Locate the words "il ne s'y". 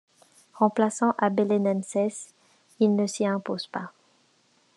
2.79-3.23